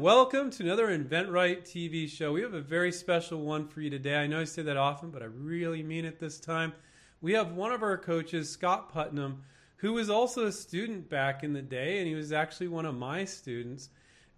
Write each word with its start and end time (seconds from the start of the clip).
welcome 0.00 0.50
to 0.50 0.62
another 0.62 0.88
InventRight 0.88 1.62
TV 1.62 2.08
show. 2.08 2.32
We 2.32 2.42
have 2.42 2.54
a 2.54 2.60
very 2.60 2.92
special 2.92 3.40
one 3.40 3.66
for 3.66 3.80
you 3.80 3.88
today. 3.88 4.16
I 4.16 4.26
know 4.26 4.40
I 4.40 4.44
say 4.44 4.62
that 4.62 4.76
often, 4.76 5.10
but 5.10 5.22
I 5.22 5.26
really 5.26 5.82
mean 5.82 6.04
it 6.04 6.18
this 6.18 6.38
time. 6.38 6.72
We 7.20 7.32
have 7.32 7.52
one 7.52 7.72
of 7.72 7.82
our 7.82 7.96
coaches, 7.96 8.50
Scott 8.50 8.92
Putnam, 8.92 9.42
who 9.76 9.94
was 9.94 10.10
also 10.10 10.46
a 10.46 10.52
student 10.52 11.08
back 11.08 11.42
in 11.42 11.52
the 11.52 11.62
day, 11.62 11.98
and 11.98 12.06
he 12.06 12.14
was 12.14 12.32
actually 12.32 12.68
one 12.68 12.84
of 12.84 12.94
my 12.94 13.24
students. 13.24 13.88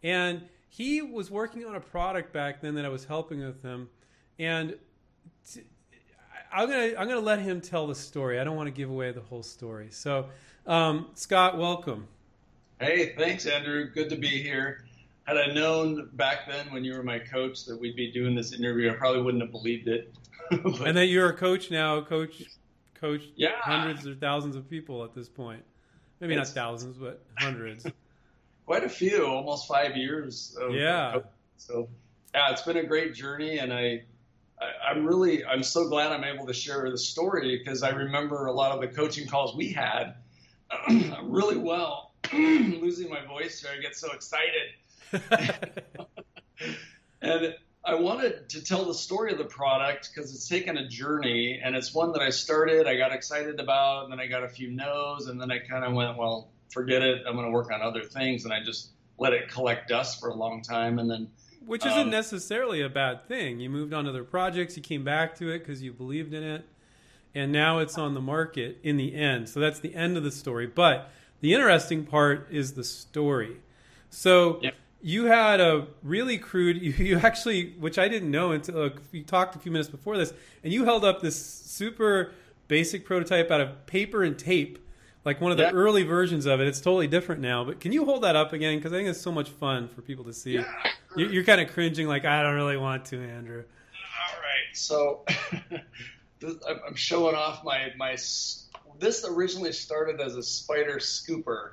And 0.03 0.43
he 0.69 1.03
was 1.03 1.31
working 1.31 1.65
on 1.65 1.75
a 1.75 1.81
product 1.81 2.33
back 2.33 2.61
then 2.61 2.75
that 2.77 2.85
I 2.85 2.89
was 2.89 3.05
helping 3.05 3.41
with 3.41 3.63
him. 3.63 3.89
And 4.39 4.77
t- 5.51 5.63
I'm 6.53 6.69
gonna 6.69 6.95
I'm 6.99 7.09
gonna 7.09 7.21
let 7.21 7.41
him 7.41 7.61
tell 7.61 7.87
the 7.87 7.95
story. 7.95 8.39
I 8.39 8.45
don't 8.45 8.57
want 8.57 8.69
to 8.69 8.73
give 8.73 8.91
away 8.91 9.11
the 9.13 9.23
whole 9.23 9.43
story. 9.43 9.89
So, 9.91 10.29
um, 10.67 11.09
Scott, 11.15 11.59
welcome. 11.59 12.07
Hey, 12.81 13.15
thanks, 13.17 13.47
Andrew. 13.47 13.91
Good 13.91 14.09
to 14.11 14.17
be 14.17 14.43
here. 14.43 14.85
Had 15.29 15.37
I 15.37 15.53
known 15.53 16.09
back 16.15 16.49
then 16.49 16.73
when 16.73 16.85
you 16.85 16.95
were 16.95 17.03
my 17.03 17.19
coach 17.19 17.67
that 17.67 17.79
we'd 17.79 17.95
be 17.95 18.11
doing 18.11 18.35
this 18.35 18.55
interview, 18.55 18.91
I 18.91 18.95
probably 18.95 19.21
wouldn't 19.21 19.43
have 19.43 19.53
believed 19.53 19.87
it. 19.87 20.15
but, 20.51 20.81
and 20.81 20.97
that 20.97 21.09
you're 21.09 21.29
a 21.29 21.37
coach 21.37 21.71
now, 21.71 22.01
coach, 22.01 22.45
coach 22.95 23.21
yeah. 23.37 23.51
hundreds 23.61 24.07
or 24.07 24.15
thousands 24.15 24.57
of 24.57 24.71
people 24.71 25.05
at 25.05 25.15
this 25.15 25.29
point. 25.29 25.63
Maybe 26.21 26.35
it's, 26.35 26.49
not 26.49 26.55
thousands, 26.55 26.97
but 26.97 27.23
hundreds. 27.37 27.87
Quite 28.67 28.85
a 28.85 28.89
few, 28.89 29.27
almost 29.27 29.69
five 29.69 29.99
years. 29.99 30.57
yeah. 30.71 31.19
So, 31.59 31.91
yeah, 32.35 32.51
it's 32.51 32.63
been 32.63 32.79
a 32.79 32.87
great 32.87 33.13
journey, 33.13 33.59
and 33.59 33.71
I, 33.71 34.05
I, 34.59 34.91
I'm 34.91 35.05
really, 35.05 35.45
I'm 35.45 35.63
so 35.63 35.91
glad 35.91 36.11
I'm 36.11 36.25
able 36.25 36.47
to 36.47 36.55
share 36.55 36.91
the 36.91 36.97
story 36.97 37.59
because 37.59 37.83
I 37.83 37.91
remember 37.91 38.47
a 38.47 38.53
lot 38.53 38.73
of 38.73 38.81
the 38.81 38.89
coaching 38.89 39.27
calls 39.27 39.55
we 39.55 39.75
had 39.75 40.15
really 41.23 41.59
well 41.59 42.15
losing 42.33 43.11
my 43.11 43.23
voice 43.27 43.61
here. 43.61 43.73
I 43.77 43.83
get 43.83 43.95
so 43.95 44.11
excited. 44.13 44.73
and 47.23 47.55
I 47.85 47.95
wanted 47.95 48.49
to 48.51 48.63
tell 48.63 48.85
the 48.85 48.95
story 48.95 49.33
of 49.33 49.39
the 49.39 49.45
product 49.45 50.11
because 50.13 50.35
it's 50.35 50.47
taken 50.47 50.77
a 50.77 50.87
journey 50.89 51.61
and 51.65 51.75
it's 51.75 51.95
one 51.95 52.13
that 52.13 52.21
I 52.21 52.31
started, 52.31 52.87
I 52.87 52.97
got 52.97 53.13
excited 53.13 53.61
about, 53.61 54.05
and 54.05 54.13
then 54.13 54.21
I 54.21 54.27
got 54.27 54.45
a 54.45 54.49
few 54.49 54.71
no's, 54.71 55.29
and 55.29 55.41
then 55.41 55.51
I 55.51 55.59
kind 55.59 55.85
of 55.85 55.95
went, 55.95 56.19
well, 56.19 56.51
forget 56.71 57.03
it. 57.03 57.23
I'm 57.27 57.35
going 57.35 57.47
to 57.47 57.53
work 57.53 57.73
on 57.73 57.81
other 57.81 58.03
things. 58.03 58.45
And 58.45 58.53
I 58.53 58.63
just 58.63 58.91
let 59.19 59.33
it 59.33 59.49
collect 59.49 59.89
dust 59.89 60.21
for 60.21 60.29
a 60.29 60.35
long 60.35 60.63
time. 60.63 60.99
And 60.99 61.11
then. 61.11 61.31
Which 61.67 61.85
isn't 61.85 61.99
um, 61.99 62.11
necessarily 62.11 62.83
a 62.83 62.89
bad 62.89 63.27
thing. 63.27 63.61
You 63.61 63.69
moved 63.71 63.93
on 63.93 64.05
to 64.05 64.11
other 64.11 64.25
projects, 64.25 64.77
you 64.77 64.83
came 64.83 65.05
back 65.05 65.37
to 65.37 65.51
it 65.51 65.61
because 65.61 65.83
you 65.83 65.93
believed 65.93 66.33
in 66.33 66.43
it, 66.43 66.65
and 67.35 67.53
now 67.53 67.79
it's 67.79 67.99
on 67.99 68.15
the 68.15 68.21
market 68.21 68.79
in 68.83 68.97
the 68.97 69.15
end. 69.15 69.49
So 69.49 69.61
that's 69.61 69.81
the 69.81 69.95
end 69.95 70.17
of 70.17 70.23
the 70.23 70.31
story. 70.31 70.67
But 70.67 71.11
the 71.41 71.53
interesting 71.53 72.07
part 72.07 72.49
is 72.51 72.73
the 72.73 72.85
story. 72.85 73.59
So 74.09 74.61
yep. 74.63 74.75
You 75.01 75.27
had 75.27 75.61
a 75.61 75.87
really 76.03 76.39
crude. 76.39 76.81
You, 76.81 76.93
you, 77.05 77.19
actually, 77.19 77.75
which 77.79 77.99
I 77.99 78.09
didn't 78.09 78.31
know 78.31 78.53
until 78.53 78.83
uh, 78.83 78.91
we 79.13 79.23
talked 79.23 79.57
a 79.57 79.59
few 79.59 79.73
minutes 79.73 79.89
before 79.89 80.17
this, 80.17 80.33
and 80.63 80.73
you 80.73 80.85
held 80.85 81.05
up 81.05 81.21
this 81.21 81.41
super 81.41 82.33
basic 82.67 83.05
prototype 83.05 83.51
out 83.51 83.61
of 83.61 83.87
paper 83.87 84.23
and 84.23 84.39
tape, 84.39 84.79
like 85.25 85.41
one 85.41 85.51
of 85.51 85.57
the 85.59 85.65
yep. 85.65 85.75
early 85.75 86.03
versions 86.03 86.47
of 86.47 86.61
it. 86.61 86.69
It's 86.69 86.81
totally 86.81 87.07
different 87.07 87.41
now. 87.41 87.65
But 87.65 87.81
can 87.81 87.93
you 87.93 88.05
hold 88.05 88.23
that 88.25 88.37
up 88.37 88.53
again? 88.53 88.77
Because 88.77 88.93
I 88.93 88.97
think 88.97 89.09
it's 89.09 89.21
so 89.21 89.33
much 89.33 89.51
fun 89.51 89.89
for 89.89 90.03
people 90.03 90.25
to 90.25 90.33
see. 90.33 90.55
Yeah. 90.55 90.65
You're, 91.17 91.31
you're 91.31 91.45
kind 91.45 91.61
of 91.61 91.73
cringing, 91.73 92.07
like 92.07 92.25
I 92.25 92.43
don't 92.43 92.55
really 92.55 92.77
want 92.77 93.07
to, 93.07 93.23
Andrew. 93.23 93.65
All 93.65 94.41
right, 94.41 94.77
so. 94.77 95.25
I'm 96.87 96.95
showing 96.95 97.35
off 97.35 97.65
my 97.65 97.93
my 97.97 98.17
this 98.99 99.25
originally 99.29 99.73
started 99.73 100.21
as 100.21 100.37
a 100.37 100.43
spider 100.43 100.97
scooper, 100.97 101.73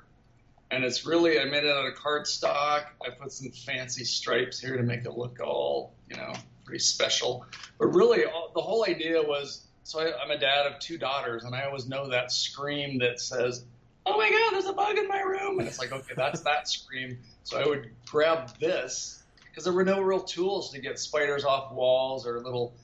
and 0.70 0.84
it's 0.84 1.06
really 1.06 1.40
I 1.40 1.44
made 1.44 1.64
it 1.64 1.70
out 1.70 1.86
of 1.86 1.94
cardstock. 1.94 2.84
I 3.04 3.10
put 3.20 3.32
some 3.32 3.50
fancy 3.50 4.04
stripes 4.04 4.58
here 4.58 4.76
to 4.76 4.82
make 4.82 5.04
it 5.04 5.12
look 5.12 5.40
all 5.40 5.92
you 6.08 6.16
know 6.16 6.32
pretty 6.64 6.80
special. 6.80 7.46
But 7.78 7.94
really, 7.94 8.24
all, 8.24 8.50
the 8.54 8.60
whole 8.60 8.84
idea 8.84 9.22
was 9.22 9.66
so 9.84 10.00
I, 10.00 10.20
I'm 10.20 10.30
a 10.30 10.38
dad 10.38 10.66
of 10.66 10.78
two 10.80 10.98
daughters, 10.98 11.44
and 11.44 11.54
I 11.54 11.62
always 11.62 11.88
know 11.88 12.08
that 12.08 12.32
scream 12.32 12.98
that 12.98 13.20
says, 13.20 13.64
"Oh 14.04 14.18
my 14.18 14.28
God, 14.28 14.52
there's 14.52 14.66
a 14.66 14.72
bug 14.72 14.98
in 14.98 15.08
my 15.08 15.20
room," 15.20 15.58
and 15.60 15.68
it's 15.68 15.78
like, 15.78 15.92
okay, 15.92 16.14
that's 16.16 16.40
that 16.40 16.68
scream. 16.68 17.18
So 17.44 17.58
I 17.58 17.66
would 17.66 17.90
grab 18.06 18.58
this 18.58 19.22
because 19.48 19.64
there 19.64 19.72
were 19.72 19.84
no 19.84 20.00
real 20.00 20.20
tools 20.20 20.72
to 20.72 20.80
get 20.80 20.98
spiders 20.98 21.44
off 21.44 21.72
walls 21.72 22.26
or 22.26 22.40
little 22.40 22.74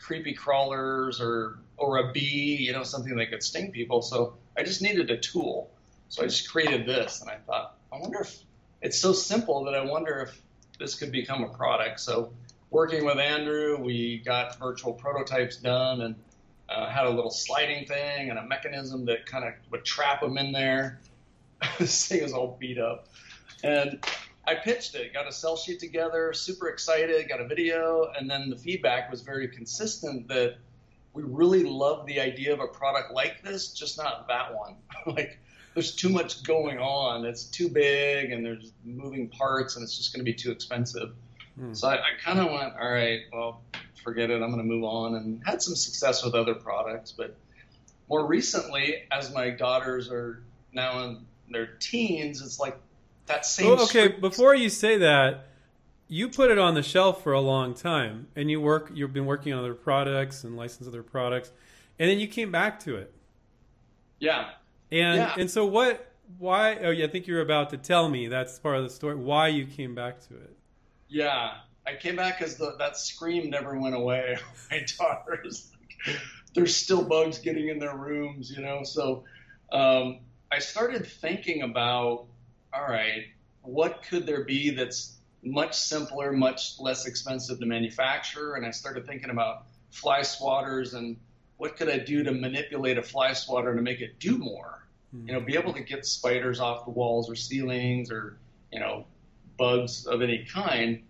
creepy 0.00 0.34
crawlers 0.34 1.20
or 1.20 1.58
or 1.76 1.98
a 1.98 2.12
bee, 2.12 2.56
you 2.60 2.72
know, 2.72 2.82
something 2.82 3.16
that 3.16 3.30
could 3.30 3.42
sting 3.42 3.70
people. 3.70 4.02
So 4.02 4.34
I 4.56 4.64
just 4.64 4.82
needed 4.82 5.10
a 5.10 5.16
tool. 5.16 5.70
So 6.08 6.22
I 6.22 6.26
just 6.26 6.50
created 6.50 6.86
this, 6.86 7.20
and 7.20 7.30
I 7.30 7.36
thought, 7.46 7.76
I 7.92 7.98
wonder 7.98 8.20
if 8.20 8.38
it's 8.80 8.98
so 8.98 9.12
simple 9.12 9.64
that 9.64 9.74
I 9.74 9.84
wonder 9.84 10.20
if 10.20 10.42
this 10.78 10.94
could 10.94 11.12
become 11.12 11.44
a 11.44 11.48
product. 11.48 12.00
So 12.00 12.32
working 12.70 13.04
with 13.04 13.18
Andrew, 13.18 13.76
we 13.78 14.18
got 14.24 14.58
virtual 14.58 14.92
prototypes 14.92 15.56
done 15.56 16.00
and 16.00 16.14
uh, 16.68 16.88
had 16.88 17.06
a 17.06 17.10
little 17.10 17.30
sliding 17.30 17.86
thing 17.86 18.30
and 18.30 18.38
a 18.38 18.46
mechanism 18.46 19.04
that 19.06 19.26
kind 19.26 19.44
of 19.44 19.54
would 19.70 19.84
trap 19.84 20.20
them 20.20 20.38
in 20.38 20.52
there. 20.52 21.00
this 21.78 22.06
thing 22.06 22.22
was 22.22 22.32
all 22.32 22.56
beat 22.60 22.78
up, 22.78 23.08
and 23.64 24.04
I 24.46 24.54
pitched 24.54 24.94
it, 24.94 25.12
got 25.12 25.26
a 25.26 25.32
sell 25.32 25.56
sheet 25.56 25.80
together, 25.80 26.32
super 26.32 26.68
excited, 26.68 27.28
got 27.28 27.40
a 27.40 27.46
video, 27.46 28.12
and 28.16 28.30
then 28.30 28.48
the 28.48 28.56
feedback 28.56 29.10
was 29.10 29.22
very 29.22 29.48
consistent 29.48 30.28
that 30.28 30.56
we 31.12 31.22
really 31.22 31.64
love 31.64 32.06
the 32.06 32.20
idea 32.20 32.52
of 32.52 32.60
a 32.60 32.66
product 32.66 33.12
like 33.12 33.42
this, 33.42 33.72
just 33.72 33.98
not 33.98 34.28
that 34.28 34.54
one. 34.54 34.76
like 35.14 35.38
there's 35.78 35.94
too 35.94 36.08
much 36.08 36.42
going 36.42 36.80
on. 36.80 37.24
It's 37.24 37.44
too 37.44 37.68
big 37.68 38.32
and 38.32 38.44
there's 38.44 38.72
moving 38.84 39.28
parts 39.28 39.76
and 39.76 39.84
it's 39.84 39.96
just 39.96 40.12
going 40.12 40.18
to 40.18 40.24
be 40.24 40.34
too 40.34 40.50
expensive. 40.50 41.12
Hmm. 41.56 41.72
So 41.72 41.86
I, 41.86 41.94
I 41.94 42.08
kind 42.20 42.40
of 42.40 42.46
went, 42.50 42.74
all 42.74 42.90
right, 42.90 43.20
well, 43.32 43.60
forget 44.02 44.28
it. 44.28 44.42
I'm 44.42 44.50
going 44.50 44.56
to 44.56 44.64
move 44.64 44.82
on 44.82 45.14
and 45.14 45.40
had 45.46 45.62
some 45.62 45.76
success 45.76 46.24
with 46.24 46.34
other 46.34 46.56
products. 46.56 47.12
But 47.12 47.36
more 48.08 48.26
recently, 48.26 49.04
as 49.12 49.32
my 49.32 49.50
daughters 49.50 50.10
are 50.10 50.42
now 50.72 51.04
in 51.04 51.24
their 51.48 51.68
teens, 51.78 52.42
it's 52.42 52.58
like 52.58 52.76
that 53.26 53.46
same. 53.46 53.68
Oh, 53.68 53.84
okay, 53.84 54.08
before 54.08 54.56
you 54.56 54.70
say 54.70 54.98
that, 54.98 55.46
you 56.08 56.28
put 56.28 56.50
it 56.50 56.58
on 56.58 56.74
the 56.74 56.82
shelf 56.82 57.22
for 57.22 57.34
a 57.34 57.40
long 57.40 57.72
time 57.72 58.26
and 58.34 58.50
you 58.50 58.60
work 58.60 58.90
you've 58.94 59.12
been 59.12 59.26
working 59.26 59.52
on 59.52 59.60
other 59.60 59.74
products 59.74 60.42
and 60.42 60.56
license 60.56 60.88
other 60.88 61.02
products 61.02 61.52
and 61.98 62.08
then 62.08 62.18
you 62.18 62.26
came 62.26 62.50
back 62.50 62.80
to 62.80 62.96
it 62.96 63.12
yeah 64.18 64.52
and 64.90 65.18
yeah. 65.18 65.34
and 65.36 65.50
so 65.50 65.64
what 65.64 66.12
why 66.38 66.76
oh 66.78 66.90
yeah 66.90 67.06
i 67.06 67.08
think 67.08 67.26
you're 67.26 67.40
about 67.40 67.70
to 67.70 67.76
tell 67.76 68.08
me 68.08 68.28
that's 68.28 68.58
part 68.58 68.76
of 68.76 68.82
the 68.82 68.90
story 68.90 69.14
why 69.14 69.48
you 69.48 69.66
came 69.66 69.94
back 69.94 70.20
to 70.20 70.34
it 70.34 70.56
yeah 71.08 71.54
i 71.86 71.94
came 71.94 72.16
back 72.16 72.38
because 72.38 72.56
that 72.56 72.96
scream 72.96 73.50
never 73.50 73.78
went 73.78 73.94
away 73.94 74.36
my 74.70 74.84
daughters 74.98 75.70
like, 76.06 76.18
there's 76.54 76.74
still 76.74 77.02
bugs 77.02 77.38
getting 77.38 77.68
in 77.68 77.78
their 77.78 77.96
rooms 77.96 78.50
you 78.50 78.62
know 78.62 78.82
so 78.82 79.24
um, 79.72 80.20
i 80.52 80.58
started 80.58 81.06
thinking 81.06 81.62
about 81.62 82.26
all 82.72 82.86
right 82.88 83.24
what 83.62 84.02
could 84.02 84.26
there 84.26 84.44
be 84.44 84.70
that's 84.70 85.18
much 85.42 85.74
simpler, 85.74 86.32
much 86.32 86.78
less 86.78 87.06
expensive 87.06 87.60
to 87.60 87.66
manufacture. 87.66 88.54
And 88.54 88.66
I 88.66 88.70
started 88.70 89.06
thinking 89.06 89.30
about 89.30 89.66
fly 89.90 90.20
swatters 90.20 90.94
and 90.94 91.16
what 91.58 91.76
could 91.76 91.88
I 91.88 91.98
do 91.98 92.22
to 92.22 92.32
manipulate 92.32 92.98
a 92.98 93.02
fly 93.02 93.32
swatter 93.34 93.74
to 93.74 93.82
make 93.82 94.00
it 94.00 94.18
do 94.18 94.38
more? 94.38 94.86
Mm-hmm. 95.14 95.28
You 95.28 95.34
know, 95.34 95.40
be 95.40 95.56
able 95.56 95.72
to 95.74 95.80
get 95.80 96.06
spiders 96.06 96.60
off 96.60 96.84
the 96.84 96.90
walls 96.90 97.28
or 97.28 97.34
ceilings 97.34 98.10
or, 98.10 98.38
you 98.72 98.80
know, 98.80 99.06
bugs 99.58 100.06
of 100.06 100.22
any 100.22 100.44
kind. 100.44 101.02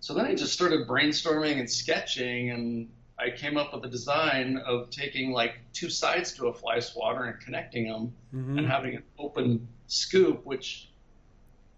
So 0.00 0.14
then 0.14 0.26
I 0.26 0.34
just 0.34 0.52
started 0.52 0.86
brainstorming 0.86 1.58
and 1.58 1.68
sketching 1.68 2.50
and 2.50 2.88
I 3.18 3.30
came 3.30 3.56
up 3.56 3.72
with 3.72 3.84
a 3.84 3.88
design 3.88 4.58
of 4.58 4.90
taking 4.90 5.32
like 5.32 5.58
two 5.72 5.88
sides 5.88 6.32
to 6.34 6.48
a 6.48 6.52
fly 6.52 6.80
swatter 6.80 7.24
and 7.24 7.40
connecting 7.40 7.88
them 7.88 8.12
mm-hmm. 8.34 8.58
and 8.58 8.66
having 8.68 8.96
an 8.96 9.02
open 9.18 9.66
scoop, 9.86 10.44
which 10.44 10.90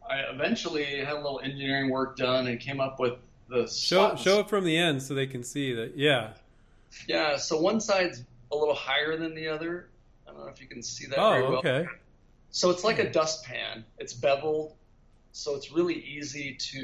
I 0.08 0.20
eventually 0.32 0.84
had 0.84 1.14
a 1.14 1.20
little 1.20 1.40
engineering 1.40 1.90
work 1.90 2.16
done 2.16 2.48
and 2.48 2.58
came 2.58 2.81
up 2.81 2.98
with 2.98 3.14
the 3.48 3.69
show 3.69 4.14
show 4.16 4.40
it 4.40 4.48
from 4.48 4.64
the 4.64 4.76
end 4.76 5.02
so 5.02 5.14
they 5.14 5.26
can 5.26 5.44
see 5.44 5.72
that. 5.75 5.96
Yeah. 5.96 6.32
Yeah. 7.06 7.37
So 7.37 7.61
one 7.61 7.81
side's 7.81 8.25
a 8.52 8.56
little 8.56 8.75
higher 8.75 9.17
than 9.17 9.35
the 9.35 9.49
other. 9.49 9.88
I 10.26 10.32
don't 10.32 10.40
know 10.40 10.46
if 10.49 10.61
you 10.61 10.67
can 10.67 10.82
see 10.82 11.06
that. 11.06 11.19
Oh, 11.19 11.31
very 11.31 11.43
well. 11.43 11.56
okay. 11.58 11.87
So 12.50 12.70
it's 12.70 12.85
like 12.85 12.99
a 12.99 13.05
hmm. 13.05 13.12
dustpan. 13.12 13.85
It's 13.99 14.14
beveled, 14.14 14.75
so 15.32 15.55
it's 15.55 15.70
really 15.70 15.94
easy 15.94 16.55
to, 16.55 16.79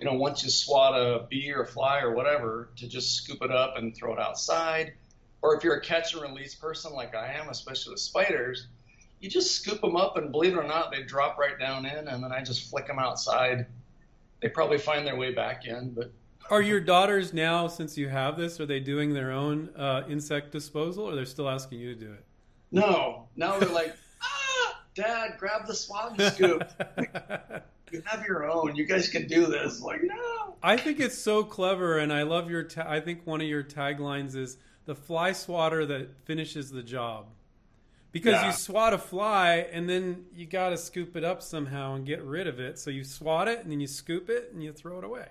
you 0.00 0.04
know, 0.04 0.14
once 0.14 0.42
you 0.42 0.50
swat 0.50 0.94
a 0.94 1.26
bee 1.28 1.52
or 1.52 1.62
a 1.62 1.66
fly 1.66 2.00
or 2.00 2.14
whatever, 2.14 2.70
to 2.76 2.88
just 2.88 3.14
scoop 3.14 3.42
it 3.42 3.50
up 3.50 3.76
and 3.76 3.94
throw 3.94 4.12
it 4.12 4.18
outside. 4.18 4.94
Or 5.42 5.54
if 5.54 5.62
you're 5.62 5.76
a 5.76 5.80
catch 5.80 6.14
and 6.14 6.22
release 6.22 6.54
person 6.54 6.92
like 6.92 7.14
I 7.14 7.32
am, 7.34 7.48
especially 7.48 7.92
with 7.92 8.00
spiders, 8.00 8.66
you 9.20 9.30
just 9.30 9.52
scoop 9.52 9.80
them 9.80 9.96
up, 9.96 10.16
and 10.16 10.32
believe 10.32 10.54
it 10.54 10.58
or 10.58 10.66
not, 10.66 10.90
they 10.90 11.02
drop 11.02 11.38
right 11.38 11.58
down 11.58 11.86
in, 11.86 12.08
and 12.08 12.22
then 12.22 12.32
I 12.32 12.42
just 12.42 12.68
flick 12.68 12.86
them 12.86 12.98
outside. 12.98 13.66
They 14.42 14.48
probably 14.48 14.78
find 14.78 15.06
their 15.06 15.16
way 15.16 15.32
back 15.32 15.66
in, 15.66 15.90
but. 15.90 16.10
Are 16.50 16.62
your 16.62 16.80
daughters 16.80 17.32
now, 17.32 17.66
since 17.68 17.96
you 17.98 18.08
have 18.08 18.36
this, 18.36 18.60
are 18.60 18.66
they 18.66 18.80
doing 18.80 19.12
their 19.14 19.32
own 19.32 19.70
uh, 19.76 20.02
insect 20.08 20.52
disposal, 20.52 21.04
or 21.04 21.14
they're 21.14 21.24
still 21.24 21.48
asking 21.48 21.80
you 21.80 21.94
to 21.94 22.00
do 22.00 22.12
it? 22.12 22.24
No, 22.72 23.28
now 23.36 23.58
they're 23.58 23.68
like, 23.68 23.94
ah, 24.22 24.80
Dad, 24.94 25.34
grab 25.38 25.66
the 25.66 25.74
swat 25.74 26.20
scoop. 26.20 26.62
You 27.92 28.02
have 28.06 28.26
your 28.26 28.50
own. 28.50 28.74
You 28.74 28.84
guys 28.84 29.08
can 29.08 29.28
do 29.28 29.46
this. 29.46 29.80
Like, 29.80 30.00
no. 30.02 30.56
I 30.60 30.76
think 30.76 30.98
it's 30.98 31.16
so 31.16 31.44
clever, 31.44 31.98
and 31.98 32.12
I 32.12 32.24
love 32.24 32.50
your. 32.50 32.64
Ta- 32.64 32.84
I 32.90 32.98
think 32.98 33.24
one 33.24 33.40
of 33.40 33.46
your 33.46 33.62
taglines 33.62 34.34
is 34.34 34.58
the 34.86 34.94
fly 34.96 35.30
swatter 35.30 35.86
that 35.86 36.08
finishes 36.24 36.72
the 36.72 36.82
job. 36.82 37.26
Because 38.10 38.32
Yeah. 38.32 38.46
you 38.46 38.52
swat 38.52 38.92
a 38.92 38.98
fly, 38.98 39.68
and 39.70 39.88
then 39.88 40.24
you 40.34 40.46
got 40.46 40.70
to 40.70 40.76
scoop 40.76 41.14
it 41.16 41.22
up 41.22 41.40
somehow 41.42 41.94
and 41.94 42.04
get 42.04 42.24
rid 42.24 42.48
of 42.48 42.58
it. 42.58 42.76
So 42.80 42.90
you 42.90 43.04
swat 43.04 43.46
it, 43.46 43.60
and 43.60 43.70
then 43.70 43.78
you 43.78 43.86
scoop 43.86 44.28
it, 44.28 44.50
and 44.52 44.64
you 44.64 44.72
throw 44.72 44.98
it 44.98 45.04
away. 45.04 45.28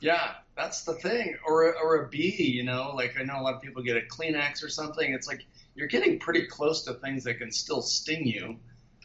Yeah, 0.00 0.34
that's 0.56 0.82
the 0.82 0.94
thing. 0.94 1.36
Or 1.46 1.70
a, 1.70 1.72
or 1.82 2.04
a 2.04 2.08
bee, 2.08 2.52
you 2.54 2.62
know, 2.62 2.92
like 2.94 3.16
I 3.18 3.22
know 3.22 3.40
a 3.40 3.42
lot 3.42 3.54
of 3.54 3.62
people 3.62 3.82
get 3.82 3.96
a 3.96 4.00
Kleenex 4.00 4.62
or 4.62 4.68
something. 4.68 5.12
It's 5.12 5.26
like 5.26 5.46
you're 5.74 5.88
getting 5.88 6.18
pretty 6.18 6.46
close 6.46 6.82
to 6.82 6.94
things 6.94 7.24
that 7.24 7.34
can 7.34 7.50
still 7.50 7.82
sting 7.82 8.26
you. 8.26 8.56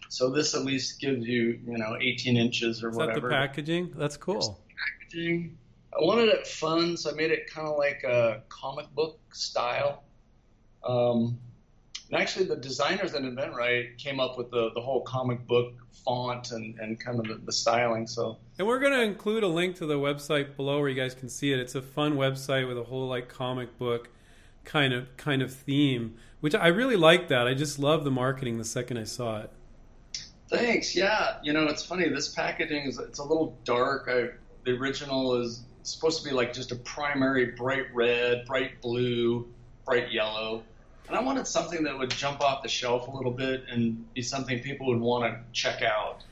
So 0.09 0.29
this 0.29 0.53
at 0.55 0.65
least 0.65 0.99
gives 0.99 1.25
you, 1.25 1.59
you 1.65 1.77
know, 1.77 1.97
18 1.99 2.35
inches 2.35 2.83
or 2.83 2.89
Is 2.89 2.97
that 2.97 3.15
the 3.15 3.21
packaging? 3.21 3.93
That's 3.95 4.17
cool. 4.17 4.61
packaging. 4.99 5.57
I 5.93 6.03
wanted 6.03 6.29
it 6.29 6.47
fun, 6.47 6.97
so 6.97 7.11
I 7.11 7.13
made 7.13 7.31
it 7.31 7.49
kind 7.49 7.67
of 7.67 7.77
like 7.77 8.03
a 8.03 8.43
comic 8.49 8.93
book 8.93 9.19
style. 9.33 10.03
Um, 10.83 11.39
and 12.11 12.21
actually, 12.21 12.45
the 12.45 12.57
designers 12.57 13.13
at 13.13 13.21
InventRight 13.21 13.97
came 13.97 14.19
up 14.19 14.37
with 14.37 14.51
the, 14.51 14.71
the 14.75 14.81
whole 14.81 15.01
comic 15.01 15.47
book 15.47 15.73
font 16.03 16.51
and, 16.51 16.77
and 16.79 16.99
kind 16.99 17.19
of 17.19 17.27
the, 17.27 17.41
the 17.45 17.53
styling. 17.53 18.05
So 18.05 18.37
And 18.57 18.67
we're 18.67 18.79
going 18.79 18.91
to 18.91 19.01
include 19.01 19.43
a 19.43 19.47
link 19.47 19.77
to 19.77 19.85
the 19.85 19.95
website 19.95 20.57
below 20.57 20.79
where 20.79 20.89
you 20.89 20.95
guys 20.95 21.13
can 21.15 21.29
see 21.29 21.53
it. 21.53 21.59
It's 21.59 21.75
a 21.75 21.81
fun 21.81 22.15
website 22.15 22.67
with 22.67 22.77
a 22.77 22.83
whole 22.83 23.07
like 23.07 23.29
comic 23.29 23.77
book 23.77 24.09
kind 24.65 24.93
of 24.93 25.15
kind 25.15 25.41
of 25.41 25.53
theme, 25.53 26.15
which 26.41 26.53
I 26.53 26.67
really 26.67 26.97
like 26.97 27.29
that. 27.29 27.47
I 27.47 27.53
just 27.53 27.79
love 27.79 28.03
the 28.03 28.11
marketing 28.11 28.57
the 28.57 28.65
second 28.65 28.97
I 28.97 29.05
saw 29.05 29.41
it. 29.41 29.51
thanks. 30.49 30.93
Yeah, 30.93 31.37
you 31.41 31.53
know, 31.53 31.63
it's 31.67 31.85
funny. 31.85 32.09
This 32.09 32.29
packaging 32.29 32.87
is 32.87 32.99
it's 32.99 33.19
a 33.19 33.23
little 33.23 33.57
dark. 33.63 34.09
I, 34.09 34.31
the 34.65 34.71
original 34.71 35.35
is 35.41 35.63
supposed 35.83 36.21
to 36.21 36.29
be 36.29 36.35
like 36.35 36.51
just 36.53 36.73
a 36.73 36.75
primary 36.75 37.45
bright 37.51 37.85
red, 37.93 38.45
bright 38.45 38.81
blue, 38.81 39.47
bright 39.85 40.11
yellow. 40.11 40.63
And 41.07 41.17
I 41.17 41.21
wanted 41.21 41.45
something 41.47 41.83
that 41.83 41.97
would 41.97 42.09
jump 42.09 42.41
off 42.41 42.63
the 42.63 42.69
shelf 42.69 43.07
a 43.07 43.11
little 43.11 43.31
bit 43.31 43.65
and 43.69 44.13
be 44.13 44.21
something 44.21 44.59
people 44.59 44.87
would 44.87 44.99
want 44.99 45.23
to 45.25 45.39
check 45.51 45.81
out. 45.81 46.23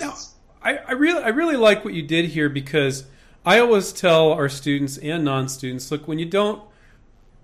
Now, 0.00 0.16
I, 0.62 0.78
I 0.78 0.92
really 0.92 1.22
I 1.22 1.28
really 1.28 1.56
like 1.56 1.84
what 1.84 1.94
you 1.94 2.02
did 2.02 2.26
here 2.26 2.48
because 2.48 3.04
I 3.44 3.58
always 3.60 3.92
tell 3.92 4.32
our 4.32 4.48
students 4.48 4.98
and 4.98 5.24
non-students, 5.24 5.90
look, 5.90 6.08
when 6.08 6.18
you 6.18 6.26
don't 6.26 6.62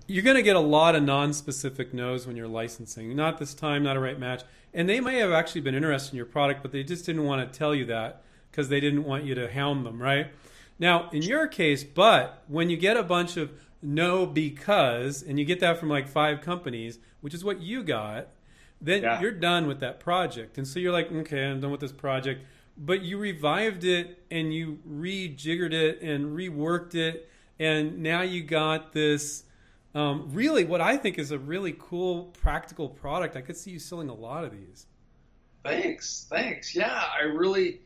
you're 0.07 0.23
going 0.23 0.35
to 0.35 0.43
get 0.43 0.55
a 0.55 0.61
lot 0.61 0.95
of 0.95 1.03
non-specific 1.03 1.93
no's 1.93 2.27
when 2.27 2.35
you're 2.35 2.47
licensing. 2.47 3.15
Not 3.15 3.37
this 3.37 3.53
time, 3.53 3.83
not 3.83 3.95
a 3.95 3.99
right 3.99 4.19
match. 4.19 4.43
And 4.73 4.89
they 4.89 4.99
may 4.99 5.19
have 5.19 5.31
actually 5.31 5.61
been 5.61 5.75
interested 5.75 6.13
in 6.13 6.17
your 6.17 6.25
product, 6.25 6.61
but 6.61 6.71
they 6.71 6.83
just 6.83 7.05
didn't 7.05 7.23
want 7.23 7.51
to 7.51 7.57
tell 7.57 7.73
you 7.73 7.85
that 7.85 8.21
because 8.51 8.69
they 8.69 8.79
didn't 8.79 9.05
want 9.05 9.23
you 9.23 9.33
to 9.35 9.51
hound 9.51 9.85
them, 9.85 10.01
right? 10.01 10.27
Now, 10.77 11.09
in 11.11 11.21
your 11.21 11.47
case, 11.47 11.83
but 11.83 12.43
when 12.47 12.69
you 12.69 12.77
get 12.77 12.97
a 12.97 13.03
bunch 13.03 13.37
of 13.37 13.51
no 13.83 14.25
because, 14.25 15.21
and 15.21 15.37
you 15.37 15.45
get 15.45 15.59
that 15.59 15.77
from 15.77 15.89
like 15.89 16.07
five 16.07 16.41
companies, 16.41 16.99
which 17.21 17.33
is 17.33 17.43
what 17.43 17.61
you 17.61 17.83
got, 17.83 18.29
then 18.81 19.03
Yeah. 19.03 19.21
you're 19.21 19.31
done 19.31 19.67
with 19.67 19.79
that 19.81 19.99
project. 19.99 20.57
And 20.57 20.67
so 20.67 20.79
you're 20.79 20.91
like, 20.91 21.11
okay, 21.11 21.45
I'm 21.45 21.59
done 21.61 21.71
with 21.71 21.81
this 21.81 21.91
project. 21.91 22.43
But 22.77 23.01
you 23.01 23.17
revived 23.17 23.83
it 23.83 24.23
and 24.31 24.53
you 24.53 24.79
rejiggered 24.89 25.73
it 25.73 26.01
and 26.01 26.35
reworked 26.35 26.95
it. 26.95 27.29
And 27.59 27.99
now 28.01 28.21
you 28.23 28.43
got 28.43 28.93
this 28.93 29.43
um, 29.95 30.29
really 30.31 30.63
what 30.65 30.81
I 30.81 30.97
think 30.97 31.19
is 31.19 31.29
a 31.31 31.37
really 31.37 31.75
cool 31.77 32.25
practical 32.41 32.89
product. 32.89 33.35
I 33.35 33.41
could 33.41 33.55
see 33.55 33.69
you 33.71 33.79
selling 33.79 34.09
a 34.09 34.13
lot 34.13 34.43
of 34.43 34.51
these. 34.51 34.87
Thanks, 35.63 36.25
thanks. 36.29 36.75
Yeah, 36.75 37.03
I 37.17 37.23
really, 37.25 37.81